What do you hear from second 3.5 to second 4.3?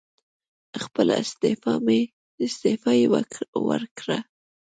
ورکړه.